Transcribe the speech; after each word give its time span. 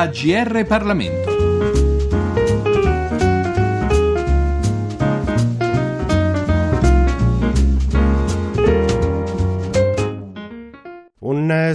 AGR 0.00 0.64
Parlamento. 0.64 1.29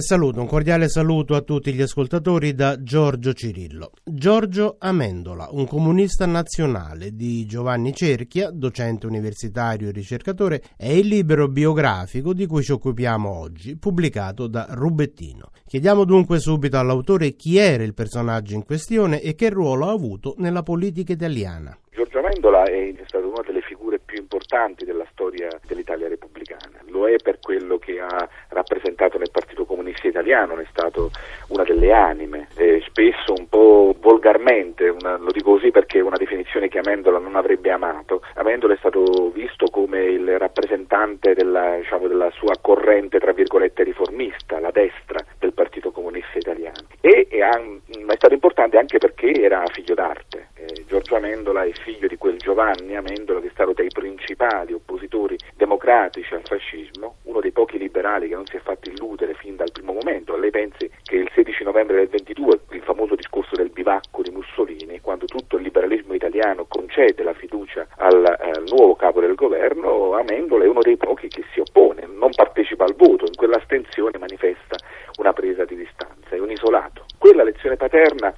Saluto, 0.06 0.40
un 0.40 0.46
cordiale 0.46 0.88
saluto 0.88 1.34
a 1.34 1.40
tutti 1.40 1.72
gli 1.72 1.82
ascoltatori 1.82 2.54
da 2.54 2.80
Giorgio 2.80 3.32
Cirillo. 3.32 3.90
Giorgio 4.04 4.76
Amendola, 4.78 5.48
un 5.50 5.66
comunista 5.66 6.26
nazionale 6.26 7.10
di 7.16 7.44
Giovanni 7.44 7.92
Cerchia, 7.92 8.50
docente 8.52 9.06
universitario 9.06 9.88
e 9.88 9.90
ricercatore, 9.90 10.62
è 10.76 10.86
il 10.86 11.08
libro 11.08 11.48
biografico 11.48 12.34
di 12.34 12.46
cui 12.46 12.62
ci 12.62 12.70
occupiamo 12.70 13.28
oggi, 13.28 13.76
pubblicato 13.76 14.46
da 14.46 14.68
Rubettino. 14.70 15.50
Chiediamo 15.66 16.04
dunque 16.04 16.38
subito 16.38 16.78
all'autore 16.78 17.32
chi 17.32 17.56
era 17.56 17.82
il 17.82 17.92
personaggio 17.92 18.54
in 18.54 18.64
questione 18.64 19.20
e 19.20 19.34
che 19.34 19.50
ruolo 19.50 19.88
ha 19.88 19.92
avuto 19.92 20.36
nella 20.38 20.62
politica 20.62 21.12
italiana. 21.12 21.76
Giorgio 21.90 22.18
Amendola 22.20 22.62
è 22.62 22.94
stato 23.06 23.26
una 23.26 23.42
delle 23.44 23.62
figure 23.62 23.95
più 24.16 24.22
importanti 24.22 24.86
della 24.86 25.06
storia 25.10 25.48
dell'Italia 25.66 26.08
repubblicana. 26.08 26.80
Lo 26.88 27.06
è 27.06 27.16
per 27.16 27.38
quello 27.38 27.78
che 27.78 28.00
ha 28.00 28.28
rappresentato 28.48 29.18
nel 29.18 29.30
Partito 29.30 29.66
Comunista 29.66 30.08
Italiano, 30.08 30.56
è 30.56 30.66
stato 30.70 31.10
una 31.48 31.64
delle 31.64 31.92
anime, 31.92 32.48
eh, 32.56 32.82
spesso 32.86 33.34
un 33.36 33.48
po' 33.48 33.94
volgarmente, 34.00 34.88
una, 34.88 35.18
lo 35.18 35.30
dico 35.30 35.52
così 35.52 35.70
perché 35.70 35.98
è 35.98 36.02
una 36.02 36.16
definizione 36.16 36.68
che 36.68 36.78
Amendola 36.78 37.18
non 37.18 37.36
avrebbe 37.36 37.70
amato. 37.70 38.22
Amendola 38.34 38.72
è 38.74 38.78
stato 38.78 39.30
visto 39.30 39.66
come 39.66 40.04
il 40.04 40.38
rappresentante 40.38 41.34
della, 41.34 41.76
diciamo, 41.76 42.08
della 42.08 42.30
sua 42.30 42.54
corrente, 42.60 43.18
tra 43.18 43.32
virgolette, 43.32 43.82
riformista, 43.82 44.58
la 44.60 44.70
destra 44.70 45.22
del 45.38 45.52
Partito 45.52 45.90
Comunista 45.90 46.38
Italiano. 46.38 46.88
E 47.00 47.26
è, 47.28 47.38
è 47.38 48.14
stato 48.14 48.32
importante 48.32 48.78
anche 48.78 48.98
perché 48.98 49.32
era 49.32 49.62
figlio 49.72 49.94
d'arte. 49.94 50.25
Eh, 51.16 51.18
Amendola 51.18 51.64
è 51.64 51.72
figlio 51.72 52.08
di 52.08 52.16
quel 52.16 52.36
Giovanni 52.36 52.94
Amendola 52.94 53.40
che 53.40 53.46
è 53.46 53.50
stato 53.50 53.72
dai 53.72 53.88
principali 53.88 54.74
oppositori 54.74 55.36
democratici 55.54 56.34
al 56.34 56.42
fascismo, 56.44 57.16
uno 57.22 57.40
dei 57.40 57.52
pochi 57.52 57.78
liberali 57.78 58.28
che 58.28 58.34
non 58.34 58.44
si 58.44 58.56
è 58.56 58.60
fatto 58.60 58.90
illudere 58.90 59.32
fin 59.34 59.56
dal 59.56 59.72
primo 59.72 59.94
momento. 59.94 60.36
Lei 60.36 60.50
pensi 60.50 60.90
che 61.02 61.16
il 61.16 61.30
16 61.34 61.64
novembre 61.64 61.96
del 61.96 62.08
22, 62.08 62.60
il 62.72 62.82
famoso 62.82 63.14
discorso 63.14 63.56
del 63.56 63.70
bivacco 63.70 64.20
di 64.22 64.30
Mussolini, 64.30 65.00
quando 65.00 65.24
tutto 65.24 65.56
il 65.56 65.62
liberalismo 65.62 66.12
italiano 66.12 66.66
concede 66.68 67.22
la 67.22 67.34
fiducia 67.34 67.86
al, 67.96 68.24
al 68.24 68.64
nuovo 68.68 68.94
capo 68.94 69.20
del 69.20 69.34
governo, 69.34 70.12
Amendola 70.14 70.64
è 70.64 70.68
uno 70.68 70.82
dei 70.82 70.98
pochi 70.98 71.28
che 71.28 71.44
si 71.52 71.60
oppone, 71.60 72.06
non 72.06 72.30
partecipa 72.34 72.84
al 72.84 72.94
voto, 72.94 73.24
in 73.24 73.34
quell'astensione 73.34 74.18
manifesta 74.18 74.76
una 75.18 75.32
presa 75.32 75.64
di 75.64 75.76
distanza, 75.76 76.36
è 76.36 76.38
un 76.38 76.50
isolato. 76.50 77.06
Quella 77.18 77.42
lezione 77.42 77.76
paterna 77.76 78.34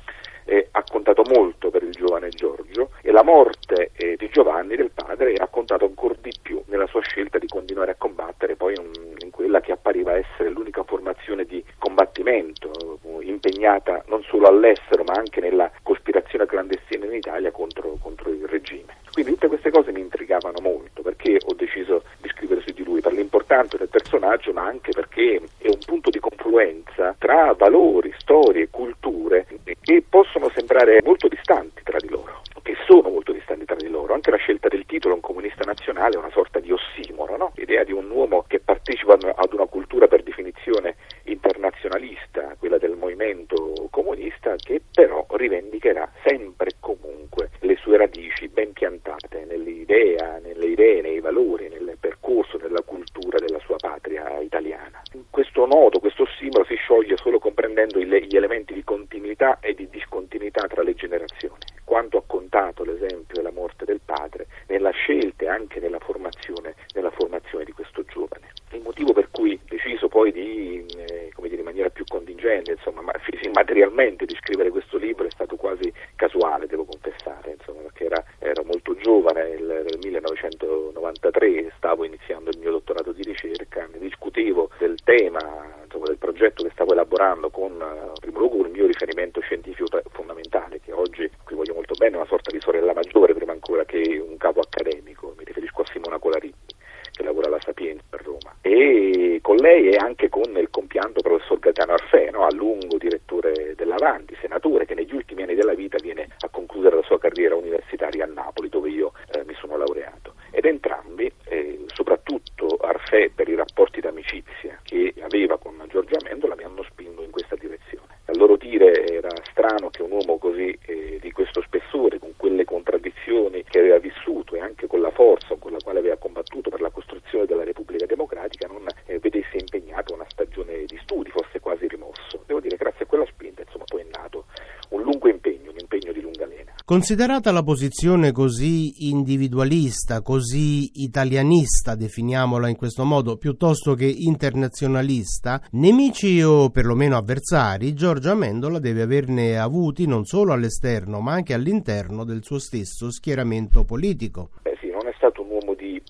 eh, 0.48 0.68
ha 0.72 0.82
contato 0.82 1.22
molto 1.28 1.70
per 1.70 1.82
il 1.82 1.90
giovane 1.90 2.30
Giorgio 2.30 2.90
e 3.02 3.10
la 3.10 3.22
morte 3.22 3.90
eh, 3.94 4.16
di 4.16 4.30
Giovanni, 4.30 4.76
del 4.76 4.90
padre, 4.90 5.34
ha 5.34 5.46
contato 5.48 5.84
ancora 5.84 6.14
di 6.20 6.32
più 6.40 6.62
nella 6.66 6.86
sua 6.86 7.02
scelta 7.02 7.38
di 7.38 7.46
continuare 7.46 7.92
a 7.92 7.96
combattere 7.98 8.56
poi 8.56 8.74
in, 8.74 8.90
in 9.18 9.30
quella 9.30 9.60
che 9.60 9.72
appariva 9.72 10.16
essere 10.16 10.48
l'unica 10.48 10.82
formazione 10.84 11.44
di 11.44 11.62
combattimento 11.78 12.98
impegnata 13.20 14.02
non 14.08 14.22
solo 14.22 14.37
all'estero 14.48 15.04
ma 15.04 15.14
anche 15.14 15.40
nella 15.40 15.70
cospirazione 15.82 16.46
clandestina 16.46 17.06
in 17.06 17.14
Italia 17.14 17.50
contro, 17.50 17.96
contro 18.00 18.30
il 18.30 18.46
regime. 18.46 18.96
Quindi 19.12 19.32
tutte 19.32 19.48
queste 19.48 19.70
cose 19.70 19.92
mi 19.92 20.00
intrigavano 20.00 20.60
molto 20.60 21.02
perché 21.02 21.38
ho 21.44 21.54
deciso 21.54 22.02
di 22.20 22.28
scrivere 22.28 22.60
su 22.60 22.72
di 22.72 22.84
lui, 22.84 23.00
per 23.00 23.12
l'importanza 23.12 23.76
del 23.76 23.88
personaggio 23.88 24.52
ma 24.52 24.64
anche 24.64 24.92
perché 24.92 25.40
è 25.58 25.68
un 25.68 25.78
punto 25.84 26.10
di 26.10 26.20
confluenza 26.20 27.14
tra 27.18 27.52
valori, 27.54 28.12
storie, 28.18 28.68
culture 28.70 29.46
che 29.80 30.04
possono 30.08 30.50
sembrare 30.54 31.00
molto 31.02 31.28
distanti 31.28 31.82
tra 31.82 31.98
di 31.98 32.08
loro, 32.08 32.42
che 32.62 32.76
sono 32.86 33.08
molto 33.08 33.32
distanti 33.32 33.64
tra 33.64 33.76
di 33.76 33.88
loro. 33.88 34.14
Anche 34.14 34.30
la 34.30 34.36
scelta 34.36 34.68
del 34.68 34.84
titolo, 34.86 35.14
un 35.14 35.20
comunista 35.20 35.64
nazionale, 35.64 36.14
è 36.14 36.18
una 36.18 36.30
sorta 36.30 36.60
di 36.60 36.70
ossimoro, 36.70 37.36
no? 37.36 37.52
l'idea 37.54 37.84
di 37.84 37.92
un 37.92 38.10
uomo 38.10 38.44
che 38.46 38.60
partecipa 38.60 39.14
ad 39.14 39.52
una 39.52 39.66
cultura 39.66 40.06
per 40.06 40.22
definizione 40.22 40.96
internazionalista, 41.24 42.54
quella 42.58 42.78
del 42.78 42.96
movimento 42.96 43.88
comunista, 43.90 44.54
che 44.56 44.80
però 44.92 45.26
rivendicherà 45.30 46.10
sempre 46.24 46.68
e 46.68 46.74
comunque 46.80 47.50
le 47.60 47.76
sue 47.76 47.96
radici 47.96 48.48
ben 48.48 48.72
piantate 48.72 49.44
nell'idea, 49.46 50.38
nelle 50.38 50.66
idee, 50.66 51.00
nei 51.00 51.20
valori, 51.20 51.68
nel 51.68 51.96
percorso, 51.98 52.58
nella 52.58 52.82
cultura 52.82 53.38
della 53.38 53.58
sua 53.60 53.76
patria 53.76 54.38
italiana. 54.40 55.02
Questo 55.30 55.66
nodo, 55.66 55.98
questo 55.98 56.22
ossimoro 56.24 56.64
si 56.64 56.74
scioglie 56.74 57.16
solo 57.16 57.38
comprendendo 57.38 57.98
gli 57.98 58.36
elementi 58.36 58.74
di 58.74 58.84
continuità 58.84 59.58
e 59.60 59.74
di 59.74 59.88
discontinuità 59.88 60.66
tra 60.66 60.82
le 60.82 60.94
generazioni. 60.94 61.47
Quanto 61.84 62.18
ha 62.18 62.22
contato 62.26 62.84
l'esempio 62.84 63.36
della 63.36 63.50
morte 63.50 63.84
del 63.84 64.00
padre 64.04 64.46
nella 64.66 64.90
scelta 64.90 65.44
e 65.44 65.48
anche 65.48 65.80
nella 65.80 65.98
formazione, 65.98 66.74
nella 66.94 67.10
formazione 67.10 67.64
di 67.64 67.72
questo 67.72 68.04
giovane. 68.04 68.52
Il 68.72 68.82
motivo 68.82 69.12
per 69.12 69.30
cui 69.30 69.54
ho 69.54 69.66
deciso 69.68 70.08
poi 70.08 70.30
di, 70.30 70.84
eh, 70.98 71.30
dire, 71.48 71.60
in 71.60 71.64
maniera 71.64 71.88
più 71.88 72.04
contingente, 72.06 72.72
insomma, 72.72 73.00
ma, 73.00 73.12
materialmente 73.52 74.24
di 74.24 74.36
scrivere 74.36 74.70
questo 74.70 74.98
libro 74.98 75.26
è 75.26 75.30
stato 75.30 75.56
quasi 75.56 75.92
casuale, 76.14 76.66
devo 76.66 76.84
confessare, 76.84 77.56
insomma, 77.58 77.80
perché 77.82 78.04
era, 78.04 78.22
ero 78.38 78.62
molto 78.64 78.94
giovane, 78.96 79.48
nel, 79.48 79.84
nel 79.84 79.98
1993 80.02 81.72
stavo 81.76 82.04
iniziando 82.04 82.50
il 82.50 82.58
mio 82.58 82.70
dottorato 82.70 83.12
di 83.12 83.22
ricerca, 83.22 83.88
ne 83.90 83.98
discutevo 83.98 84.70
del 84.78 84.96
tema, 85.02 85.40
insomma, 85.82 86.06
del 86.06 86.18
progetto 86.18 86.62
che 86.62 86.70
stavo 86.70 86.92
elaborando 86.92 87.50
con, 87.50 87.72
in 87.72 88.20
primo 88.20 88.38
luogo, 88.38 88.64
il 88.64 88.70
mio 88.70 88.86
riferimento 88.86 89.40
scientifico 89.40 90.00
fondamentale, 90.10 90.80
che 90.80 90.92
oggi, 90.92 91.28
qui 91.44 91.56
voglio 91.56 91.74
molto 91.74 91.94
bene, 91.94 92.14
è 92.14 92.18
una 92.18 92.26
sorta 92.26 92.50
di 92.50 92.60
sorella 92.60 92.94
maggiore 92.94 93.34
prima 93.34 93.52
ancora 93.52 93.84
che 93.84 94.22
un 94.24 94.36
capo 94.36 94.60
accademico, 94.60 95.34
mi 95.36 95.44
riferisco 95.44 95.82
a 95.82 95.86
Simona 95.86 96.18
Colaritti 96.18 96.76
che 97.18 97.24
lavora 97.24 97.48
alla 97.48 97.60
Sapienza 97.60 98.04
a 98.10 98.18
Roma, 98.22 98.54
e 98.60 99.40
con 99.42 99.56
lei 99.56 99.88
e 99.88 99.96
anche 99.96 100.28
con 100.28 100.56
il 100.56 100.70
compianto 100.70 101.20
professor 101.20 101.58
Gaetano 101.58 101.94
Arfeno, 101.94 102.44
a 102.44 102.54
lungo 102.54 102.96
direttore 102.96 103.74
dell'Avanti, 103.74 104.36
senatore, 104.40 104.86
che 104.86 104.94
negli 104.94 105.12
ultimi 105.12 105.42
anni 105.42 105.56
della 105.56 105.74
vita 105.74 105.96
viene 106.00 106.28
a 106.38 106.48
concludere 106.48 106.94
la 106.94 107.02
sua 107.02 107.18
carriera 107.18 107.56
universitaria 107.56 108.22
a 108.24 108.28
Napoli, 108.28 108.68
dove 108.68 108.90
io 108.90 109.12
eh, 109.32 109.42
mi 109.44 109.54
sono 109.54 109.76
laureato. 109.76 110.34
Ed 110.52 110.64
entrambi, 110.64 111.30
eh, 111.48 111.84
soprattutto 111.86 112.76
Arfè 112.80 113.30
per 113.34 113.48
i 113.48 113.56
rapporti 113.56 114.00
d'amicizia 114.00 114.78
che 114.84 115.12
aveva 115.20 115.58
con 115.58 115.74
Giorgio 115.88 116.16
Amendola, 116.22 116.54
mi 116.54 116.62
hanno 116.62 116.84
spinto 116.84 117.22
in 117.22 117.30
questa 117.30 117.56
direzione. 117.56 118.06
A 118.26 118.36
loro 118.36 118.56
dire 118.56 119.06
era 119.06 119.30
strano 119.50 119.90
che 119.90 119.97
un 120.08 120.12
uomo 120.12 120.38
così 120.38 120.76
eh, 120.86 121.18
di 121.20 121.30
questo 121.32 121.60
spessore, 121.60 122.18
con 122.18 122.32
quelle 122.36 122.64
contraddizioni 122.64 123.62
che 123.64 123.78
aveva 123.78 123.98
vissuto 123.98 124.54
e 124.56 124.60
anche 124.60 124.86
con 124.86 125.00
la 125.00 125.10
forza 125.10 125.54
con 125.56 125.72
la 125.72 125.78
quale 125.82 125.98
aveva 125.98 126.16
combattuto 126.16 126.70
per 126.70 126.80
la 126.80 126.90
costruzione 126.90 127.44
della 127.44 127.64
Repubblica 127.64 128.06
Democratica, 128.06 128.66
non 128.66 128.86
eh, 129.06 129.18
vedesse 129.18 129.58
impegnato 129.58 130.14
una 130.14 130.26
stagione 130.28 130.84
di 130.86 130.98
studi, 131.02 131.30
fosse 131.30 131.60
quasi 131.60 131.86
rimosso. 131.86 132.42
Devo 132.46 132.60
dire, 132.60 132.76
grazie 132.76 133.04
a 133.04 133.08
quella 133.08 133.26
spinta, 133.26 133.62
insomma, 133.62 133.84
poi 133.84 134.00
è 134.00 134.06
nato 134.10 134.46
un 134.90 135.02
lungo 135.02 135.28
impegno, 135.28 135.70
un 135.70 135.76
impegno 135.78 136.12
di 136.12 136.20
lunga 136.20 136.46
lena. 136.46 136.72
Considerata 136.98 137.52
la 137.52 137.62
posizione 137.62 138.32
così 138.32 139.08
individualista, 139.08 140.20
così 140.20 140.90
italianista, 141.04 141.94
definiamola 141.94 142.68
in 142.68 142.74
questo 142.74 143.04
modo, 143.04 143.36
piuttosto 143.36 143.94
che 143.94 144.04
internazionalista, 144.04 145.62
nemici 145.70 146.42
o 146.42 146.70
perlomeno 146.70 147.16
avversari, 147.16 147.94
Giorgio 147.94 148.32
Amendola 148.32 148.80
deve 148.80 149.02
averne 149.02 149.56
avuti 149.60 150.08
non 150.08 150.24
solo 150.24 150.52
all'esterno 150.52 151.20
ma 151.20 151.34
anche 151.34 151.54
all'interno 151.54 152.24
del 152.24 152.42
suo 152.42 152.58
stesso 152.58 153.12
schieramento 153.12 153.84
politico. 153.84 154.50
Beh 154.62 154.76
sì, 154.80 154.90
non 154.90 155.06
è 155.06 155.12
stato 155.14 155.42
un 155.42 155.50
uomo 155.50 155.74
di, 155.74 156.02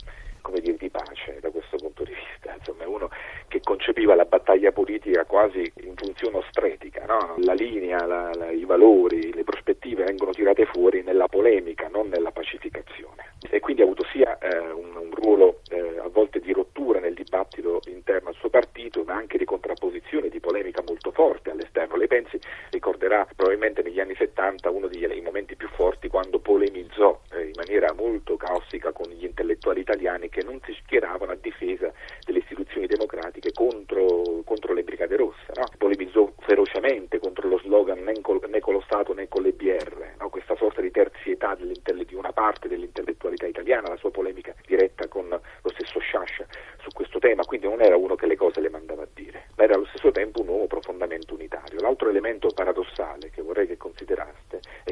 dire, 0.63 0.77
di 0.79 0.89
pace 0.89 1.39
da 1.43 1.51
questo 1.51 1.77
punto 1.77 2.03
di 2.03 2.13
vista, 2.13 2.57
insomma 2.57 2.85
è 2.85 2.87
uno 2.87 3.11
che 3.49 3.57
concepiva 3.69 4.15
la 4.15 4.25
battaglia 4.25 4.73
politica 4.73 5.27
quasi 5.27 5.61
in 5.83 5.95
funzione 5.95 6.39
ostretica, 6.39 7.05
no? 7.05 7.35
la 7.45 7.53
linea, 7.53 8.07
la, 8.07 8.31
la, 8.33 8.51
i 8.51 8.65
valori, 8.65 9.31
le 9.35 9.45
prospettive 9.45 10.05
vengono 10.05 10.31
tirate 10.31 10.65
fuori 10.65 11.03
nella 11.03 11.29
polemica, 11.29 11.87
non 11.89 12.09
nella 12.09 12.31
pacificazione. 12.31 13.35
E 13.51 13.61
quindi 13.61 13.83
ha 13.83 13.85
avuto 13.85 14.07
sia 14.11 14.39
eh, 14.39 14.71
un, 14.71 14.97
un, 14.97 15.11
ruolo 15.13 15.61
eh, 15.69 15.99
a 15.99 16.09
volte 16.09 16.41
di 16.41 16.51
rottura 16.53 16.99
nel 16.99 17.13
dibattito 17.13 17.81
interno 17.87 18.31
al 18.31 18.37
suo 18.37 18.49
partito, 18.49 19.05
ma 19.05 19.15
anche 19.15 19.37
di 19.37 19.45
contrapposizione, 19.45 20.31
di 20.31 20.41
polemica 20.41 20.83
molto 20.87 21.11
forte 21.11 21.51
all'esterno. 21.51 21.97
Lei 21.97 22.09
pensi, 22.09 22.39
ricorderà 22.71 23.27
probabilmente 23.37 23.83
negli 23.83 24.01
anni 24.01 24.15
70 24.17 24.71
uno 24.71 24.89
dei 24.89 25.21
momenti 25.21 25.57
più 25.57 25.69
forti 25.69 26.09
quando 26.09 26.39
polemizzò 26.39 27.21
eh, 27.33 27.45
in 27.45 27.53
maniera 27.57 27.93
molto 27.93 28.37
caustica 28.37 28.93
con 28.93 29.11
gli 29.11 29.25
intellettuali 29.25 29.81
italiani 29.81 30.29
che 30.31 30.43
non 30.43 30.59
si 30.65 30.75
schieravano 30.83 31.33
a 31.33 31.37
difesa 31.41 31.93
delle 32.25 32.39
istituzioni 32.39 32.87
democratiche 32.87 33.53
contro, 33.53 34.43
contro 34.45 34.73
le 34.73 34.85
Brigate 34.85 35.17
Rosse, 35.17 35.53
no? 35.55 35.65
polemizzò 35.77 36.31
ferocemente 36.39 37.19
contro 37.19 37.49
lo 37.49 37.59
slogan 37.59 38.03
né 38.05 38.21
con, 38.21 38.39
né 38.49 38.61
con 38.61 38.75
lo 38.75 38.83
Stato 38.83 39.13
né 39.13 39.27
con 39.29 39.43
le 39.43 39.53
BR, 39.53 40.15
no? 40.19 40.29
questa 40.29 40.55
sorta 40.57 40.81
di 40.81 40.91
terzietà 40.91 41.57
di 41.57 42.15
una 42.15 42.33
parte 42.33 42.68
dell'intellettualità 42.79 43.47
italiana, 43.47 43.89
la 43.89 43.97
sua 43.97 44.11
polemica 44.11 44.55
diretta 44.67 45.09
con 45.09 45.29
lo 45.29 45.71
stesso 45.71 45.99
Sciascia 45.99 46.47
su 46.81 46.91
questo 46.95 47.19
tema, 47.19 47.45
quindi 47.45 47.67
non 47.67 47.83
era 47.83 47.97
uno 47.97 48.15
che 48.15 48.27
le 48.27 48.37
cose 48.37 48.61
le 48.61 48.71
mandava 48.71 49.03
a 49.03 49.09
dire, 49.13 49.49
ma 49.57 49.65
era 49.65 49.75
allo 49.75 49.87
stesso 49.87 50.11
tempo 50.11 50.41
un 50.41 50.49
uomo 50.49 50.67
profondamente 50.67 51.33
unitario. 51.33 51.81
L'altro 51.81 52.09
elemento 52.09 52.49
paradossale 52.55 53.31
che 53.31 53.43
vorrei 53.43 53.67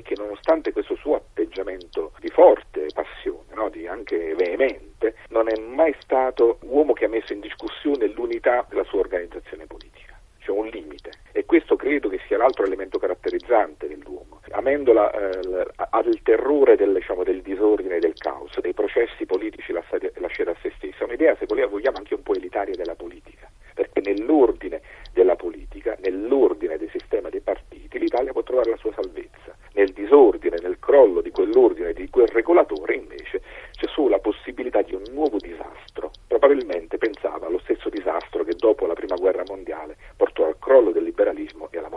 che 0.06 0.14
nonostante 0.16 0.72
questo 0.72 0.94
suo 0.94 1.16
atteggiamento 1.16 2.12
di 2.20 2.28
forte 2.28 2.86
passione, 2.94 3.54
no? 3.54 3.68
di 3.68 3.88
anche 3.88 4.34
veemente, 4.34 5.16
non 5.30 5.48
è 5.48 5.58
mai 5.58 5.94
stato 5.98 6.58
uomo 6.62 6.92
che 6.92 7.06
ha 7.06 7.08
messo 7.08 7.32
in 7.32 7.40
discussione 7.40 8.06
l'unità 8.06 8.64
della 8.68 8.84
sua 8.84 9.00
organizzazione 9.00 9.66
politica. 9.66 10.18
C'è 10.38 10.52
un 10.52 10.68
limite 10.68 11.10
e 11.32 11.44
questo 11.44 11.74
credo 11.74 12.08
che 12.08 12.20
sia 12.28 12.36
l'altro 12.36 12.64
elemento 12.64 12.98
caratterizzante 12.98 13.88
dell'uomo. 13.88 14.35
Amendola 14.50 15.10
eh, 15.10 15.66
ha 15.74 16.02
il 16.06 16.22
terrore 16.22 16.76
del, 16.76 16.92
diciamo, 16.92 17.24
del 17.24 17.42
disordine 17.42 17.98
del 17.98 18.14
caos, 18.14 18.58
dei 18.60 18.74
processi 18.74 19.26
politici 19.26 19.72
lasciati, 19.72 20.06
a 20.06 20.56
se 20.62 20.72
stessa, 20.76 21.04
un'idea 21.04 21.36
se 21.36 21.46
vogliamo 21.46 21.96
anche 21.96 22.14
un 22.14 22.22
po' 22.22 22.34
elitaria 22.34 22.74
della 22.74 22.94
politica, 22.94 23.50
perché 23.74 24.00
nell'ordine 24.00 24.80
della 25.12 25.36
politica, 25.36 25.96
nell'ordine 26.00 26.76
del 26.78 26.90
sistema 26.90 27.28
dei 27.28 27.40
partiti, 27.40 27.98
l'Italia 27.98 28.32
può 28.32 28.42
trovare 28.42 28.70
la 28.70 28.76
sua 28.76 28.92
salvezza. 28.92 29.54
Nel 29.74 29.92
disordine, 29.92 30.56
nel 30.62 30.78
crollo 30.78 31.20
di 31.20 31.30
quell'ordine, 31.30 31.92
di 31.92 32.08
quel 32.08 32.28
regolatore, 32.28 32.94
invece, 32.94 33.42
c'è 33.72 33.86
solo 33.88 34.10
la 34.10 34.18
possibilità 34.18 34.80
di 34.82 34.94
un 34.94 35.02
nuovo 35.10 35.36
disastro. 35.38 36.10
Probabilmente 36.26 36.98
pensava 36.98 37.46
allo 37.46 37.58
stesso 37.58 37.88
disastro 37.88 38.44
che 38.44 38.54
dopo 38.56 38.86
la 38.86 38.94
prima 38.94 39.16
guerra 39.16 39.42
mondiale 39.46 39.96
portò 40.16 40.46
al 40.46 40.58
crollo 40.58 40.92
del 40.92 41.04
liberalismo 41.04 41.68
e 41.70 41.78
alla 41.78 41.88
morte. 41.88 41.95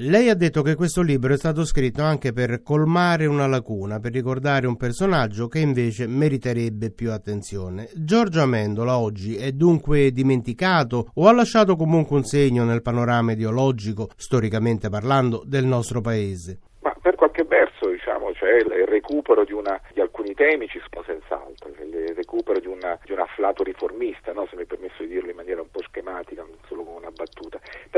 Lei 0.00 0.28
ha 0.28 0.36
detto 0.36 0.62
che 0.62 0.76
questo 0.76 1.02
libro 1.02 1.32
è 1.32 1.36
stato 1.36 1.64
scritto 1.64 2.02
anche 2.02 2.32
per 2.32 2.62
colmare 2.62 3.26
una 3.26 3.48
lacuna, 3.48 3.98
per 3.98 4.12
ricordare 4.12 4.68
un 4.68 4.76
personaggio 4.76 5.48
che 5.48 5.58
invece 5.58 6.06
meriterebbe 6.06 6.92
più 6.92 7.10
attenzione. 7.10 7.88
Giorgio 7.96 8.42
Amendola 8.42 8.96
oggi 8.96 9.34
è 9.34 9.50
dunque 9.50 10.12
dimenticato 10.12 11.10
o 11.14 11.26
ha 11.26 11.32
lasciato 11.32 11.74
comunque 11.74 12.14
un 12.14 12.22
segno 12.22 12.62
nel 12.62 12.80
panorama 12.80 13.32
ideologico, 13.32 14.10
storicamente 14.14 14.88
parlando, 14.88 15.42
del 15.44 15.64
nostro 15.64 16.00
paese? 16.00 16.60
Ma 16.82 16.94
per 17.02 17.16
qualche 17.16 17.42
verso 17.42 17.90
diciamo, 17.90 18.30
c'è 18.34 18.54
il 18.54 18.86
recupero 18.86 19.42
di, 19.42 19.52
una, 19.52 19.80
di 19.92 20.00
alcuni 20.00 20.32
temi, 20.34 20.68
ci 20.68 20.80
sono 20.88 21.02
senz'altro, 21.04 21.74
cioè 21.74 21.84
il 21.84 22.14
recupero 22.14 22.60
di, 22.60 22.68
una, 22.68 22.96
di 23.04 23.10
un 23.10 23.18
afflato 23.18 23.64
riformista, 23.64 24.32
no? 24.32 24.46
se 24.48 24.54
mi 24.54 24.62
è 24.62 24.66
permesso 24.66 25.02
di 25.02 25.08
dirlo 25.08 25.30
in 25.30 25.36
maniera 25.36 25.60
un 25.60 25.70
po' 25.72 25.82
schematica, 25.82 26.42
non 26.42 26.54
solo 26.68 26.84
come 26.84 26.98
una 26.98 27.10
battuta. 27.10 27.37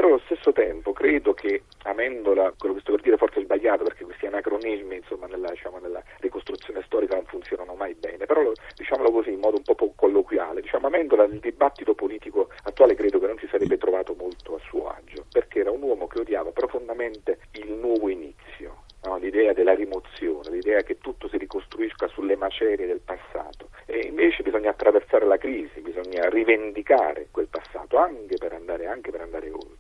Però 0.01 0.15
allo 0.15 0.23
stesso 0.25 0.51
tempo 0.53 0.95
credo 0.95 1.35
che 1.35 1.65
Amendola, 1.83 2.55
quello 2.57 2.75
che 2.75 2.81
sto 2.81 2.93
per 2.93 3.03
dire 3.03 3.19
forse 3.19 3.41
è 3.41 3.43
sbagliato 3.43 3.85
perché 3.85 4.05
questi 4.05 4.25
anacronismi 4.25 4.97
insomma, 4.97 5.27
nella, 5.27 5.51
diciamo, 5.51 5.77
nella, 5.77 6.03
ricostruzione 6.21 6.81
storica 6.87 7.17
non 7.17 7.27
funzionano 7.27 7.75
mai 7.75 7.93
bene, 7.93 8.25
però 8.25 8.51
diciamolo 8.77 9.11
così 9.11 9.33
in 9.33 9.41
modo 9.41 9.59
un 9.59 9.75
po' 9.75 9.93
colloquiale, 9.95 10.63
diciamo 10.63 10.87
Amendola 10.87 11.27
nel 11.27 11.41
dibattito 11.41 11.93
politico 11.93 12.49
attuale 12.63 12.95
credo 12.95 13.19
che 13.19 13.27
non 13.27 13.37
si 13.37 13.47
sarebbe 13.51 13.77
trovato 13.77 14.15
molto 14.15 14.55
a 14.55 14.61
suo 14.61 14.89
agio, 14.89 15.27
perché 15.31 15.61
era 15.61 15.71
un 15.71 15.83
uomo 15.83 16.07
che 16.07 16.21
odiava 16.21 16.51
profondamente 16.51 17.41
il 17.57 17.71
nuovo 17.73 18.09
inizio. 18.09 18.85
No, 19.03 19.17
l'idea 19.17 19.53
della 19.55 19.75
rimozione, 19.75 20.51
l'idea 20.51 20.83
che 20.83 20.99
tutto 20.99 21.29
si 21.29 21.39
ricostruisca 21.39 22.07
sulle 22.09 22.37
macerie 22.37 22.87
del 22.87 23.01
passato. 23.01 23.69
E 23.87 24.07
invece 24.07 24.43
bisogna 24.43 24.71
attraversare 24.71 25.25
la 25.25 25.39
crisi, 25.39 25.81
bisogna 25.81 26.29
rivendicare 26.29 27.29
quel 27.31 27.49
passato 27.49 27.97
anche 27.97 28.37
per 28.37 28.53
andare, 28.53 28.87
anche 28.87 29.11
per 29.11 29.23
andare 29.23 29.51
oltre 29.51 29.80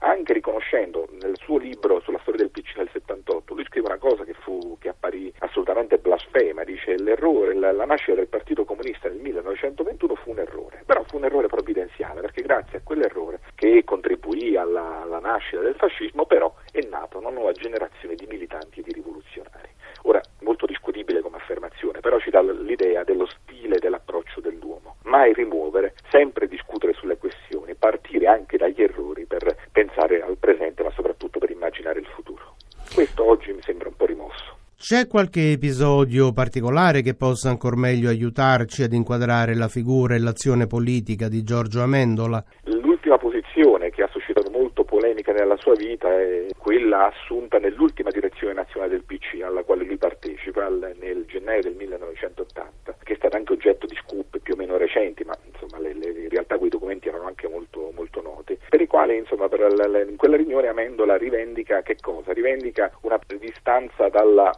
anche 0.00 0.32
riconoscendo 0.32 1.08
nel 1.20 1.36
suo 1.36 1.58
libro 1.58 2.00
sulla 2.00 2.18
storia 2.20 2.40
del 2.40 2.50
PC 2.50 2.76
nel 2.76 2.88
78, 2.92 3.54
lui 3.54 3.64
scrive 3.64 3.88
una 3.88 3.98
cosa 3.98 4.24
che, 4.24 4.34
fu, 4.34 4.76
che 4.78 4.88
apparì 4.88 5.32
assolutamente 5.38 5.98
blasfema, 5.98 6.64
dice 6.64 6.96
l'errore, 6.98 7.54
la, 7.54 7.72
la 7.72 7.84
nascita 7.84 8.14
del 8.14 8.28
Partito 8.28 8.64
Comunista 8.64 9.08
nel 9.08 9.18
1921 9.18 10.14
fu 10.16 10.30
un 10.30 10.38
errore, 10.38 10.82
però 10.86 11.02
fu 11.04 11.16
un 11.16 11.24
errore 11.24 11.48
provvidenziale, 11.48 12.20
perché 12.20 12.42
grazie 12.42 12.78
a 12.78 12.80
quell'errore 12.82 13.40
che 13.54 13.82
contribuì 13.84 14.56
alla, 14.56 15.02
alla 15.02 15.20
nascita 15.20 15.60
del 15.60 15.74
fascismo, 15.74 16.24
però 16.24 16.54
è 16.72 16.80
nata 16.88 17.18
una 17.18 17.30
nuova 17.30 17.52
generazione 17.52 18.14
di 18.14 18.26
militanti 18.26 18.80
e 18.80 18.82
di 18.82 18.92
rivoluzionari. 18.92 19.68
Ora, 20.02 20.20
molto 20.40 20.66
discutibile 20.66 21.20
come 21.20 21.36
affermazione, 21.36 22.00
però 22.00 22.18
ci 22.18 22.30
dà 22.30 22.40
l'idea 22.40 23.04
dello 23.04 23.26
stile 23.26 23.78
dell'approccio 23.78 24.40
dell'uomo. 24.40 24.96
Mai 25.04 25.32
rimuovere, 25.32 25.94
sempre 26.10 26.48
discutere 26.48 26.94
sulle 26.94 27.18
questioni, 27.18 27.74
partire 27.74 28.26
anche 28.26 28.56
dagli 28.56 28.82
errori 28.82 29.26
per 29.26 29.56
pensare 29.72 30.22
al 30.22 30.36
presente, 30.38 30.82
ma 30.82 30.90
soprattutto 30.90 31.38
per 31.38 31.50
immaginare 31.50 32.00
il 32.00 32.06
futuro. 32.06 32.56
Questo 32.94 33.24
oggi 33.24 33.52
mi 33.52 33.62
sembra 33.62 33.88
un 33.88 33.96
po' 33.96 34.06
rimosso. 34.06 34.58
C'è 34.90 35.06
qualche 35.06 35.52
episodio 35.52 36.32
particolare 36.32 37.00
che 37.00 37.14
possa 37.14 37.48
ancora 37.48 37.76
meglio 37.76 38.08
aiutarci 38.08 38.82
ad 38.82 38.92
inquadrare 38.92 39.54
la 39.54 39.68
figura 39.68 40.16
e 40.16 40.18
l'azione 40.18 40.66
politica 40.66 41.28
di 41.28 41.44
Giorgio 41.44 41.80
Amendola? 41.80 42.42
L'ultima 42.64 43.16
posizione 43.16 43.90
che 43.90 44.02
ha 44.02 44.08
suscitato 44.08 44.50
molto 44.50 44.82
polemica 44.82 45.30
nella 45.30 45.56
sua 45.58 45.74
vita 45.74 46.08
è 46.10 46.46
quella 46.58 47.06
assunta 47.06 47.58
nell'ultima 47.58 48.10
direzione 48.10 48.52
nazionale 48.52 48.90
del 48.90 49.04
PC 49.04 49.42
alla 49.44 49.62
quale 49.62 49.84
lui 49.84 49.96
partecipa 49.96 50.68
nel 50.68 51.24
gennaio 51.28 51.60
del 51.60 51.76
1980, 51.76 52.96
che 53.04 53.12
è 53.12 53.16
stata 53.16 53.36
anche 53.36 53.52
oggetto 53.52 53.86
di 53.86 53.94
scoop 53.94 54.40
più 54.40 54.54
o 54.54 54.56
meno 54.56 54.76
recenti, 54.76 55.22
ma 55.22 55.36
insomma 55.52 55.80
le, 55.80 55.94
le, 55.94 56.22
in 56.22 56.28
realtà 56.28 56.58
quei 56.58 56.68
documenti 56.68 57.06
erano 57.06 57.26
anche 57.26 57.46
molto, 57.46 57.92
molto 57.94 58.20
noti, 58.22 58.58
per 58.68 58.80
i 58.80 58.88
quali 58.88 59.16
insomma 59.16 59.48
per 59.48 59.72
la, 59.72 60.02
in 60.02 60.16
quella 60.16 60.36
riunione 60.36 60.66
Amendola 60.66 61.16
rivendica 61.16 61.82
che 61.82 61.94
cosa? 62.00 62.32
Rivendica 62.32 62.90
una 63.02 63.20
distanza 63.38 64.08
dalla 64.08 64.50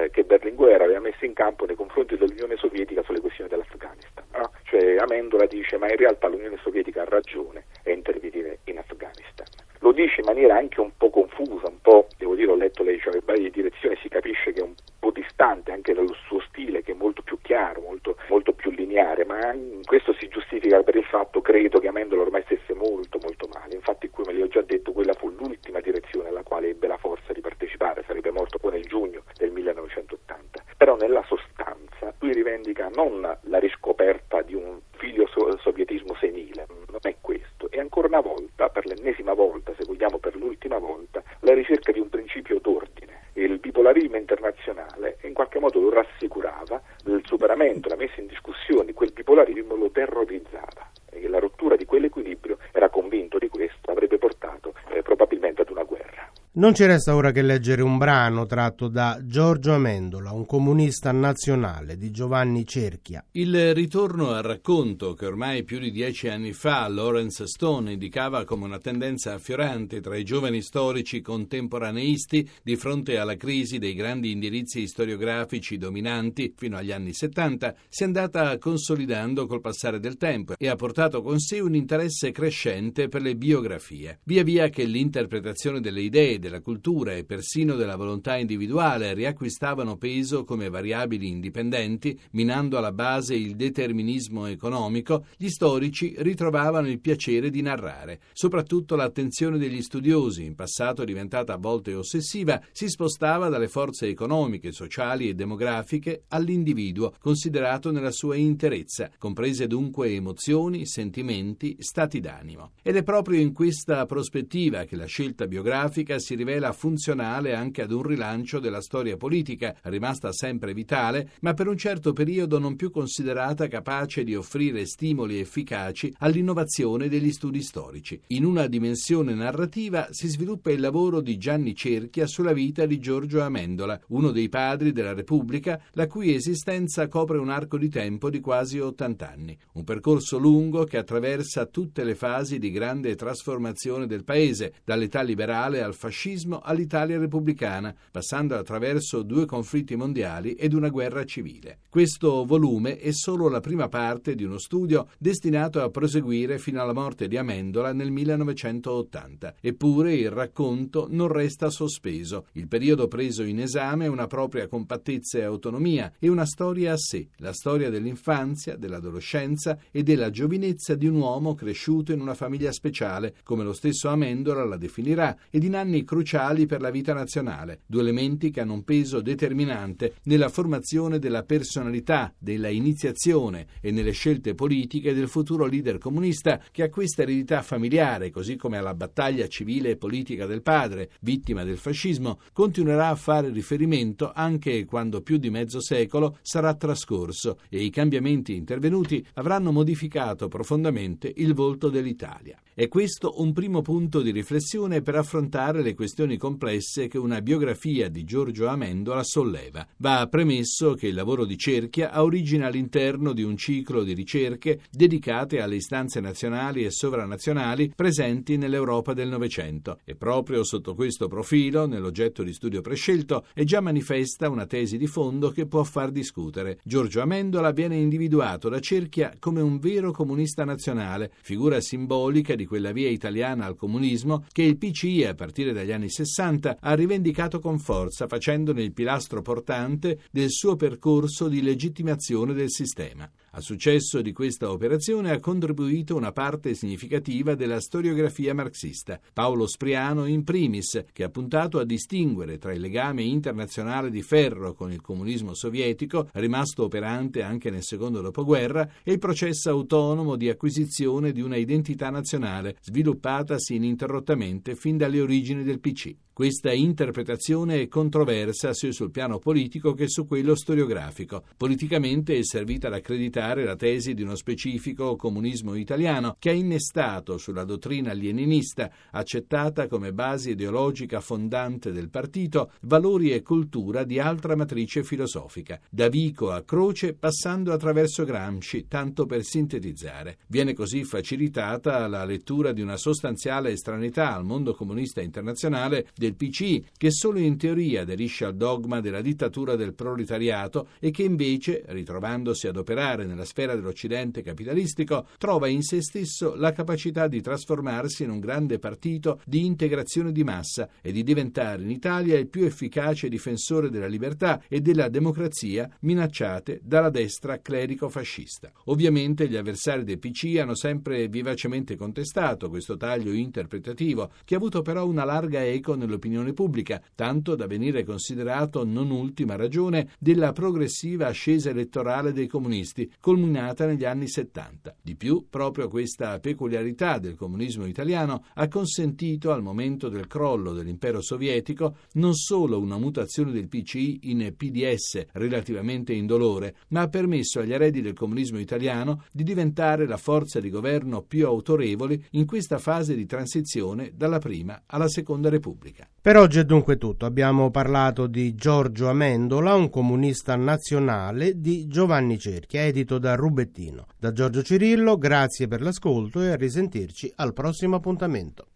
eh, 0.00 0.10
che 0.10 0.24
Berlinguer 0.24 0.80
aveva 0.80 1.00
messo 1.00 1.24
in 1.24 1.34
campo 1.34 1.66
nei 1.66 1.76
confronti 1.76 2.16
dell'Unione 2.16 2.56
Sovietica 2.56 3.02
sulle 3.02 3.20
questioni 3.20 3.50
dell'Afghanistan. 3.50 4.24
No? 4.32 4.50
Cioè 4.64 4.96
Amendola 4.96 5.46
dice 5.46 5.76
ma 5.76 5.88
in 5.90 5.96
realtà 5.96 6.28
l'Unione 6.28 6.58
Sovietica 6.62 7.02
ha 7.02 7.06
ragione 7.06 7.64
e 7.82 7.92
intervenire 7.92 8.60
in 8.64 8.78
Afghanistan. 8.78 9.46
Lo 9.80 9.92
dice 9.92 10.20
in 10.20 10.26
maniera 10.26 10.56
anche 10.56 10.80
un 10.80 10.90
po' 10.96 11.08
confusa, 11.08 11.68
un 11.68 11.80
po', 11.80 12.06
devo 12.18 12.34
dire, 12.34 12.50
ho 12.50 12.54
letto 12.54 12.82
le 12.82 12.98
cioè, 12.98 13.18
varie 13.24 13.50
direzioni, 13.50 13.96
si 14.02 14.08
capisce 14.08 14.52
che 14.52 14.60
è 14.60 14.62
un 14.62 14.74
po' 14.98 15.10
distante 15.10 15.72
anche 15.72 15.94
dal 15.94 16.14
suo 16.26 16.40
stile 16.40 16.82
che 16.82 16.92
è 16.92 16.94
molto 16.94 17.22
più 17.22 17.38
chiaro, 17.40 17.80
molto, 17.80 18.16
molto 18.28 18.52
più 18.52 18.70
lineare, 18.70 19.24
ma 19.24 19.56
questo 19.84 20.14
si 20.20 20.28
giustifica 20.28 20.82
per 20.82 20.96
il 20.96 21.04
fatto, 21.04 21.40
credo, 21.40 21.78
che 21.78 21.88
Amendola 21.88 22.22
ormai 22.22 22.42
stesse 22.44 22.74
molto 22.74 23.18
molto 23.22 23.48
male. 23.54 23.74
Infatti, 23.74 24.10
come 24.10 24.34
le 24.34 24.42
ho 24.42 24.48
già 24.48 24.60
detto, 24.60 24.92
quella 24.92 25.14
fu 25.14 25.30
l'ultima 25.30 25.80
direzione 25.80 26.28
alla 26.28 26.42
quale 26.42 26.68
ebbe 26.68 26.86
la 26.86 26.98
forza 26.98 27.32
di 27.32 27.40
partecipare, 27.40 28.04
sarebbe 28.06 28.30
morto 28.30 28.58
poi 28.58 28.72
nel 28.72 28.84
giugno 28.84 29.22
del 29.36 29.50
1980. 29.50 30.62
Però 30.76 30.96
nella 30.96 31.24
sostanza 31.26 32.12
lui 32.20 32.32
rivendica 32.32 32.88
non 32.94 33.20
la 33.20 33.58
riscoperta 33.58 34.42
di 34.42 34.54
un 34.54 34.78
figlio 34.92 35.26
sovietismo 35.62 36.14
senile, 36.20 36.66
non 36.88 37.00
è 37.02 37.16
questo, 37.20 37.70
e 37.70 37.80
ancora 37.80 38.08
una 38.08 38.20
volta, 38.20 38.68
per 38.68 38.86
l'ennesima 38.86 39.32
volta, 39.32 39.72
se 39.78 39.84
vogliamo 39.86 40.18
per 40.18 40.36
l'ultima 40.70 40.78
volta, 40.78 41.22
la 41.40 41.54
ricerca 41.54 41.90
di 41.90 41.98
un 41.98 42.08
principio 42.08 42.60
d'ordine. 42.60 43.18
Il 43.34 43.58
bipolarismo 43.58 44.16
internazionale 44.16 45.18
in 45.22 45.34
qualche 45.34 45.58
modo 45.58 45.80
lo 45.80 45.90
rassicurava, 45.90 46.80
il 47.06 47.22
superamento, 47.24 47.88
la 47.88 47.96
messa 47.96 48.20
in 48.20 48.26
discussione 48.26 48.86
di 48.86 48.92
quel 48.92 49.12
bipolarismo 49.12 49.74
lo 49.74 49.90
terrorizzava 49.90 50.90
e 51.10 51.28
la 51.28 51.38
rottura 51.38 51.76
di 51.76 51.84
quell'equilibrio, 51.84 52.58
era 52.72 52.88
convinto 52.88 53.38
di 53.38 53.48
questo, 53.48 53.90
avrebbe 53.90 54.18
portato 54.18 54.74
eh, 54.90 55.02
probabilmente 55.02 55.62
ad 55.62 55.70
una 55.70 55.82
guerra. 55.82 56.30
Non 56.52 56.74
ci 56.74 56.84
resta 56.84 57.14
ora 57.14 57.30
che 57.30 57.42
leggere 57.42 57.82
un 57.82 57.96
brano 57.96 58.44
tratto 58.46 58.88
da 58.88 59.18
Giorgio 59.22 59.72
Amendola, 59.72 60.32
un 60.32 60.46
comunista 60.46 61.12
nazionale 61.12 61.96
di 61.96 62.10
Giovanni 62.10 62.66
Cerchia. 63.10 63.24
Il 63.32 63.74
ritorno 63.74 64.30
al 64.30 64.42
racconto 64.42 65.14
che 65.14 65.26
ormai 65.26 65.64
più 65.64 65.78
di 65.78 65.90
dieci 65.90 66.28
anni 66.28 66.52
fa 66.52 66.86
Lawrence 66.88 67.46
Stone 67.46 67.92
indicava 67.92 68.44
come 68.44 68.64
una 68.64 68.78
tendenza 68.78 69.34
affiorante 69.34 70.00
tra 70.00 70.16
i 70.16 70.24
giovani 70.24 70.62
storici 70.62 71.20
contemporaneisti 71.20 72.48
di 72.62 72.76
fronte 72.76 73.18
alla 73.18 73.36
crisi 73.36 73.78
dei 73.78 73.94
grandi 73.94 74.30
indirizzi 74.30 74.86
storiografici 74.86 75.76
dominanti 75.76 76.54
fino 76.56 76.76
agli 76.76 76.92
anni 76.92 77.12
70 77.12 77.74
si 77.88 78.02
è 78.02 78.06
andata 78.06 78.56
consolidando 78.58 79.46
col 79.46 79.60
passare 79.60 79.98
del 79.98 80.16
tempo 80.16 80.54
e 80.56 80.68
ha 80.68 80.76
portato 80.76 81.22
con 81.22 81.38
sé 81.40 81.60
un 81.60 81.74
interesse 81.74 82.30
crescente 82.30 83.08
per 83.08 83.22
le 83.22 83.34
biografie. 83.34 84.20
Via 84.24 84.44
via 84.44 84.68
che 84.68 84.84
l'interpretazione 84.84 85.80
delle 85.80 86.02
idee 86.02 86.38
della 86.38 86.60
cultura 86.60 87.14
e 87.14 87.24
persino 87.24 87.74
della 87.74 87.96
volontà 87.96 88.36
individuale 88.36 89.14
riacquistavano 89.14 89.96
peso 89.96 90.44
come 90.44 90.68
variabili 90.68 91.28
indipendenti, 91.28 92.18
minando 92.32 92.78
alla 92.78 92.92
base 93.00 93.34
il 93.34 93.56
determinismo 93.56 94.44
economico, 94.44 95.24
gli 95.38 95.48
storici 95.48 96.14
ritrovavano 96.18 96.86
il 96.86 97.00
piacere 97.00 97.48
di 97.48 97.62
narrare. 97.62 98.20
Soprattutto 98.34 98.94
l'attenzione 98.94 99.56
degli 99.56 99.80
studiosi, 99.80 100.44
in 100.44 100.54
passato 100.54 101.02
diventata 101.04 101.54
a 101.54 101.56
volte 101.56 101.94
ossessiva, 101.94 102.60
si 102.72 102.88
spostava 102.90 103.48
dalle 103.48 103.68
forze 103.68 104.06
economiche, 104.06 104.70
sociali 104.70 105.30
e 105.30 105.34
demografiche 105.34 106.24
all'individuo, 106.28 107.14
considerato 107.18 107.90
nella 107.90 108.10
sua 108.10 108.36
interezza, 108.36 109.10
comprese 109.16 109.66
dunque 109.66 110.10
emozioni, 110.10 110.84
sentimenti, 110.84 111.76
stati 111.78 112.20
d'animo. 112.20 112.72
Ed 112.82 112.96
è 112.96 113.02
proprio 113.02 113.40
in 113.40 113.54
questa 113.54 114.04
prospettiva 114.04 114.84
che 114.84 114.96
la 114.96 115.06
scelta 115.06 115.46
biografica 115.46 116.18
si 116.18 116.34
rivela 116.34 116.72
funzionale 116.72 117.54
anche 117.54 117.80
ad 117.80 117.92
un 117.92 118.02
rilancio 118.02 118.58
della 118.58 118.82
storia 118.82 119.16
politica, 119.16 119.74
rimasta 119.84 120.32
sempre 120.32 120.74
vitale, 120.74 121.30
ma 121.40 121.54
per 121.54 121.66
un 121.66 121.78
certo 121.78 122.12
periodo 122.12 122.58
non 122.58 122.76
più 122.76 122.89
considerata 122.90 123.68
capace 123.68 124.24
di 124.24 124.34
offrire 124.34 124.84
stimoli 124.86 125.38
efficaci 125.38 126.12
all'innovazione 126.18 127.08
degli 127.08 127.32
studi 127.32 127.62
storici. 127.62 128.20
In 128.28 128.44
una 128.44 128.66
dimensione 128.66 129.34
narrativa 129.34 130.08
si 130.10 130.28
sviluppa 130.28 130.70
il 130.70 130.80
lavoro 130.80 131.20
di 131.20 131.36
Gianni 131.36 131.74
Cerchia 131.74 132.26
sulla 132.26 132.52
vita 132.52 132.86
di 132.86 132.98
Giorgio 132.98 133.40
Amendola, 133.40 134.00
uno 134.08 134.30
dei 134.30 134.48
padri 134.48 134.92
della 134.92 135.14
Repubblica, 135.14 135.80
la 135.92 136.06
cui 136.06 136.34
esistenza 136.34 137.08
copre 137.08 137.38
un 137.38 137.50
arco 137.50 137.78
di 137.78 137.88
tempo 137.88 138.30
di 138.30 138.40
quasi 138.40 138.78
80 138.78 139.30
anni. 139.30 139.58
Un 139.74 139.84
percorso 139.84 140.38
lungo 140.38 140.84
che 140.84 140.96
attraversa 140.96 141.66
tutte 141.66 142.04
le 142.04 142.14
fasi 142.14 142.58
di 142.58 142.70
grande 142.70 143.14
trasformazione 143.14 144.06
del 144.06 144.24
paese, 144.24 144.74
dall'età 144.84 145.22
liberale 145.22 145.82
al 145.82 145.94
fascismo 145.94 146.60
all'Italia 146.60 147.18
repubblicana, 147.18 147.94
passando 148.10 148.56
attraverso 148.56 149.22
due 149.22 149.46
conflitti 149.46 149.96
mondiali 149.96 150.54
ed 150.54 150.72
una 150.72 150.88
guerra 150.88 151.24
civile. 151.24 151.80
Questo 151.88 152.44
volume 152.44 152.68
è 152.78 153.10
solo 153.10 153.48
la 153.48 153.58
prima 153.58 153.88
parte 153.88 154.36
di 154.36 154.44
uno 154.44 154.58
studio 154.58 155.08
destinato 155.18 155.82
a 155.82 155.90
proseguire 155.90 156.58
fino 156.58 156.80
alla 156.80 156.92
morte 156.92 157.26
di 157.26 157.36
Amendola 157.36 157.92
nel 157.92 158.12
1980. 158.12 159.56
Eppure 159.60 160.14
il 160.14 160.30
racconto 160.30 161.08
non 161.10 161.26
resta 161.26 161.68
sospeso. 161.68 162.46
Il 162.52 162.68
periodo 162.68 163.08
preso 163.08 163.42
in 163.42 163.58
esame 163.58 164.04
è 164.04 164.08
una 164.08 164.28
propria 164.28 164.68
compattezza 164.68 165.38
e 165.38 165.42
autonomia 165.42 166.12
e 166.18 166.28
una 166.28 166.46
storia 166.46 166.92
a 166.92 166.96
sé, 166.96 167.26
la 167.38 167.52
storia 167.52 167.90
dell'infanzia, 167.90 168.76
dell'adolescenza 168.76 169.76
e 169.90 170.04
della 170.04 170.30
giovinezza 170.30 170.94
di 170.94 171.08
un 171.08 171.16
uomo 171.16 171.54
cresciuto 171.54 172.12
in 172.12 172.20
una 172.20 172.34
famiglia 172.34 172.70
speciale, 172.70 173.34
come 173.42 173.64
lo 173.64 173.72
stesso 173.72 174.08
Amendola 174.08 174.64
la 174.64 174.76
definirà, 174.76 175.36
ed 175.50 175.64
in 175.64 175.74
anni 175.74 176.04
cruciali 176.04 176.66
per 176.66 176.80
la 176.80 176.90
vita 176.90 177.14
nazionale, 177.14 177.80
due 177.86 178.02
elementi 178.02 178.50
che 178.50 178.60
hanno 178.60 178.74
un 178.74 178.84
peso 178.84 179.20
determinante 179.20 180.14
nella 180.24 180.48
formazione 180.48 181.18
della 181.18 181.42
personalità, 181.42 182.32
della 182.60 182.68
iniziazione 182.68 183.66
e 183.80 183.90
nelle 183.90 184.12
scelte 184.12 184.54
politiche 184.54 185.14
del 185.14 185.28
futuro 185.28 185.64
leader 185.64 185.96
comunista 185.96 186.60
che 186.70 186.82
a 186.82 186.90
questa 186.90 187.22
eredità 187.22 187.62
familiare, 187.62 188.30
così 188.30 188.56
come 188.56 188.76
alla 188.76 188.94
battaglia 188.94 189.48
civile 189.48 189.90
e 189.90 189.96
politica 189.96 190.44
del 190.44 190.60
padre, 190.60 191.10
vittima 191.22 191.64
del 191.64 191.78
fascismo, 191.78 192.40
continuerà 192.52 193.08
a 193.08 193.16
fare 193.16 193.48
riferimento 193.48 194.30
anche 194.32 194.84
quando 194.84 195.22
più 195.22 195.38
di 195.38 195.48
mezzo 195.48 195.80
secolo 195.80 196.38
sarà 196.42 196.74
trascorso 196.74 197.58
e 197.70 197.82
i 197.82 197.90
cambiamenti 197.90 198.54
intervenuti 198.54 199.26
avranno 199.34 199.72
modificato 199.72 200.48
profondamente 200.48 201.32
il 201.36 201.54
volto 201.54 201.88
dell'Italia. 201.88 202.60
È 202.74 202.88
questo 202.88 203.40
un 203.42 203.52
primo 203.52 203.82
punto 203.82 204.20
di 204.20 204.30
riflessione 204.30 205.02
per 205.02 205.16
affrontare 205.16 205.82
le 205.82 205.94
questioni 205.94 206.36
complesse 206.36 207.08
che 207.08 207.18
una 207.18 207.42
biografia 207.42 208.08
di 208.08 208.24
Giorgio 208.24 208.68
Amendola 208.68 209.22
solleva. 209.22 209.86
Va 209.98 210.26
premesso 210.30 210.94
che 210.94 211.08
il 211.08 211.14
lavoro 211.14 211.44
di 211.44 211.58
Cerchia 211.58 212.10
ha 212.10 212.22
origine 212.22 212.49
all'interno 212.58 213.32
di 213.32 213.42
un 213.42 213.56
ciclo 213.56 214.02
di 214.02 214.12
ricerche 214.12 214.80
dedicate 214.90 215.60
alle 215.60 215.76
istanze 215.76 216.20
nazionali 216.20 216.84
e 216.84 216.90
sovranazionali 216.90 217.92
presenti 217.94 218.56
nell'Europa 218.56 219.12
del 219.12 219.28
Novecento 219.28 220.00
e 220.04 220.16
proprio 220.16 220.64
sotto 220.64 220.94
questo 220.94 221.28
profilo, 221.28 221.86
nell'oggetto 221.86 222.42
di 222.42 222.52
studio 222.52 222.80
prescelto, 222.80 223.44
è 223.54 223.62
già 223.64 223.80
manifesta 223.80 224.48
una 224.48 224.66
tesi 224.66 224.96
di 224.96 225.06
fondo 225.06 225.50
che 225.50 225.66
può 225.66 225.84
far 225.84 226.10
discutere. 226.10 226.78
Giorgio 226.82 227.20
Amendola 227.20 227.70
viene 227.70 227.96
individuato 227.96 228.68
da 228.68 228.80
Cerchia 228.80 229.34
come 229.38 229.60
un 229.60 229.78
vero 229.78 230.10
comunista 230.10 230.64
nazionale, 230.64 231.30
figura 231.42 231.80
simbolica 231.80 232.54
di 232.54 232.66
quella 232.66 232.92
via 232.92 233.08
italiana 233.08 233.66
al 233.66 233.76
comunismo 233.76 234.44
che 234.50 234.62
il 234.62 234.76
PCI 234.76 235.24
a 235.24 235.34
partire 235.34 235.72
dagli 235.72 235.92
anni 235.92 236.10
60 236.10 236.78
ha 236.80 236.94
rivendicato 236.94 237.60
con 237.60 237.78
forza 237.78 238.26
facendone 238.26 238.82
il 238.82 238.92
pilastro 238.92 239.42
portante 239.42 240.20
del 240.30 240.50
suo 240.50 240.76
percorso 240.76 241.48
di 241.48 241.62
legittimazione 241.62 242.38
del 242.46 242.70
sistema. 242.70 243.30
Al 243.52 243.62
successo 243.62 244.22
di 244.22 244.32
questa 244.32 244.70
operazione 244.70 245.30
ha 245.30 245.40
contribuito 245.40 246.16
una 246.16 246.32
parte 246.32 246.74
significativa 246.74 247.54
della 247.54 247.80
storiografia 247.80 248.54
marxista, 248.54 249.20
Paolo 249.32 249.66
Spriano 249.66 250.26
in 250.26 250.44
primis, 250.44 251.04
che 251.12 251.24
ha 251.24 251.28
puntato 251.28 251.78
a 251.78 251.84
distinguere 251.84 252.58
tra 252.58 252.72
il 252.72 252.80
legame 252.80 253.22
internazionale 253.22 254.10
di 254.10 254.22
ferro 254.22 254.72
con 254.72 254.92
il 254.92 255.00
comunismo 255.00 255.54
sovietico, 255.54 256.28
rimasto 256.34 256.84
operante 256.84 257.42
anche 257.42 257.70
nel 257.70 257.82
secondo 257.82 258.20
dopoguerra, 258.20 258.88
e 259.02 259.12
il 259.12 259.18
processo 259.18 259.68
autonomo 259.70 260.36
di 260.36 260.48
acquisizione 260.48 261.32
di 261.32 261.40
una 261.40 261.56
identità 261.56 262.10
nazionale, 262.10 262.76
sviluppatasi 262.80 263.74
ininterrottamente 263.74 264.74
fin 264.74 264.96
dalle 264.96 265.20
origini 265.20 265.62
del 265.62 265.80
PC. 265.80 266.14
Questa 266.40 266.72
interpretazione 266.72 267.82
è 267.82 267.88
controversa 267.88 268.72
sia 268.72 268.92
sul 268.92 269.10
piano 269.10 269.38
politico 269.38 269.92
che 269.92 270.08
su 270.08 270.26
quello 270.26 270.54
storiografico. 270.54 271.44
Politicamente 271.54 272.34
è 272.34 272.42
servita 272.44 272.86
ad 272.86 272.94
accreditare 272.94 273.62
la 273.62 273.76
tesi 273.76 274.14
di 274.14 274.22
uno 274.22 274.34
specifico 274.36 275.16
comunismo 275.16 275.74
italiano 275.74 276.36
che 276.38 276.48
ha 276.48 276.54
innestato 276.54 277.36
sulla 277.36 277.64
dottrina 277.64 278.14
leninista, 278.14 278.90
accettata 279.10 279.86
come 279.86 280.14
base 280.14 280.52
ideologica 280.52 281.20
fondante 281.20 281.92
del 281.92 282.08
partito, 282.08 282.72
valori 282.84 283.32
e 283.32 283.42
cultura 283.42 284.04
di 284.04 284.18
altra 284.18 284.56
matrice 284.56 285.04
filosofica, 285.04 285.78
da 285.90 286.08
Vico 286.08 286.52
a 286.52 286.62
Croce 286.62 287.12
passando 287.12 287.70
attraverso 287.70 288.24
Gramsci, 288.24 288.86
tanto 288.88 289.26
per 289.26 289.44
sintetizzare. 289.44 290.38
Viene 290.46 290.72
così 290.72 291.04
facilitata 291.04 292.06
la 292.06 292.24
lettura 292.24 292.72
di 292.72 292.80
una 292.80 292.96
sostanziale 292.96 293.72
estranità 293.72 294.34
al 294.34 294.46
mondo 294.46 294.72
comunista 294.72 295.20
internazionale 295.20 296.08
del 296.14 296.28
del 296.30 296.34
PC, 296.36 296.82
che 296.96 297.10
solo 297.10 297.38
in 297.38 297.56
teoria 297.56 298.02
aderisce 298.02 298.44
al 298.44 298.56
dogma 298.56 299.00
della 299.00 299.20
dittatura 299.20 299.74
del 299.76 299.94
proletariato 299.94 300.88
e 301.00 301.10
che 301.10 301.24
invece, 301.24 301.82
ritrovandosi 301.86 302.68
ad 302.68 302.76
operare 302.76 303.24
nella 303.24 303.44
sfera 303.44 303.74
dell'Occidente 303.74 304.42
capitalistico, 304.42 305.26
trova 305.38 305.66
in 305.66 305.82
se 305.82 306.00
stesso 306.02 306.54
la 306.54 306.72
capacità 306.72 307.26
di 307.26 307.40
trasformarsi 307.40 308.22
in 308.22 308.30
un 308.30 308.38
grande 308.38 308.78
partito 308.78 309.40
di 309.44 309.64
integrazione 309.64 310.32
di 310.32 310.44
massa 310.44 310.88
e 311.00 311.12
di 311.12 311.22
diventare 311.22 311.82
in 311.82 311.90
Italia 311.90 312.38
il 312.38 312.48
più 312.48 312.64
efficace 312.64 313.28
difensore 313.28 313.90
della 313.90 314.06
libertà 314.06 314.62
e 314.68 314.80
della 314.80 315.08
democrazia 315.08 315.90
minacciate 316.00 316.80
dalla 316.82 317.10
destra 317.10 317.60
clerico-fascista. 317.60 318.70
Ovviamente 318.84 319.48
gli 319.48 319.56
avversari 319.56 320.04
del 320.04 320.18
PC 320.18 320.58
hanno 320.58 320.74
sempre 320.74 321.28
vivacemente 321.28 321.96
contestato 321.96 322.68
questo 322.68 322.96
taglio 322.96 323.32
interpretativo, 323.32 324.30
che 324.44 324.54
ha 324.54 324.58
avuto 324.58 324.82
però 324.82 325.06
una 325.06 325.24
larga 325.24 325.64
eco 325.64 325.94
nell'opinione 325.94 326.18
dell'opinione 326.20 326.52
pubblica, 326.52 327.02
tanto 327.14 327.56
da 327.56 327.66
venire 327.66 328.04
considerato 328.04 328.84
non 328.84 329.10
ultima 329.10 329.56
ragione 329.56 330.10
della 330.18 330.52
progressiva 330.52 331.28
ascesa 331.28 331.70
elettorale 331.70 332.32
dei 332.32 332.46
comunisti, 332.46 333.10
culminata 333.18 333.86
negli 333.86 334.04
anni 334.04 334.28
70. 334.28 334.96
Di 335.02 335.16
più, 335.16 335.46
proprio 335.48 335.88
questa 335.88 336.38
peculiarità 336.38 337.18
del 337.18 337.34
comunismo 337.34 337.86
italiano 337.86 338.44
ha 338.54 338.68
consentito 338.68 339.50
al 339.50 339.62
momento 339.62 340.08
del 340.08 340.26
crollo 340.26 340.72
dell'impero 340.72 341.22
sovietico 341.22 341.96
non 342.14 342.34
solo 342.34 342.78
una 342.78 342.98
mutazione 342.98 343.52
del 343.52 343.68
PCI 343.68 344.20
in 344.24 344.52
PDS 344.54 345.26
relativamente 345.32 346.12
indolore, 346.12 346.76
ma 346.88 347.02
ha 347.02 347.08
permesso 347.08 347.60
agli 347.60 347.72
eredi 347.72 348.02
del 348.02 348.12
comunismo 348.12 348.58
italiano 348.58 349.24
di 349.32 349.42
diventare 349.42 350.06
la 350.06 350.18
forza 350.18 350.60
di 350.60 350.68
governo 350.68 351.22
più 351.22 351.46
autorevole 351.46 352.26
in 352.32 352.44
questa 352.44 352.78
fase 352.78 353.14
di 353.14 353.26
transizione 353.26 354.12
dalla 354.14 354.38
prima 354.38 354.82
alla 354.86 355.08
seconda 355.08 355.48
Repubblica. 355.48 355.99
Per 356.22 356.36
oggi 356.36 356.58
è 356.58 356.64
dunque 356.64 356.98
tutto. 356.98 357.24
Abbiamo 357.24 357.70
parlato 357.70 358.26
di 358.26 358.54
Giorgio 358.54 359.08
Amendola, 359.08 359.74
un 359.74 359.88
comunista 359.88 360.54
nazionale, 360.54 361.58
di 361.58 361.86
Giovanni 361.86 362.38
Cerchia, 362.38 362.82
edito 362.82 363.18
da 363.18 363.34
Rubettino. 363.36 364.06
Da 364.18 364.30
Giorgio 364.32 364.62
Cirillo, 364.62 365.16
grazie 365.16 365.66
per 365.66 365.80
l'ascolto 365.80 366.42
e 366.42 366.50
a 366.50 366.56
risentirci 366.56 367.32
al 367.36 367.54
prossimo 367.54 367.96
appuntamento. 367.96 368.66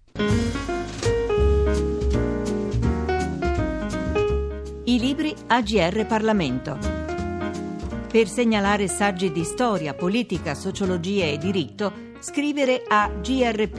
I 4.84 4.98
libri 4.98 5.34
AGR 5.48 6.06
Parlamento. 6.06 6.78
Per 8.10 8.28
segnalare 8.28 8.86
saggi 8.86 9.32
di 9.32 9.42
storia, 9.42 9.92
politica, 9.92 10.54
sociologia 10.54 11.24
e 11.24 11.36
diritto, 11.36 11.92
scrivere 12.20 12.84
a 12.86 13.10
grplibri.it. 13.10 13.72